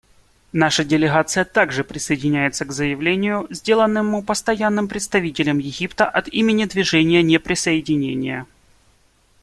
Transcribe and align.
Наша 0.51 0.83
делегация 0.83 1.45
также 1.45 1.83
присоединяется 1.83 2.65
к 2.65 2.71
заявлению, 2.71 3.45
сделанному 3.51 4.23
Постоянным 4.23 4.87
представителем 4.87 5.59
Египта 5.59 6.05
от 6.07 6.27
имени 6.29 6.65
Движения 6.65 7.21
неприсоединения. 7.21 8.47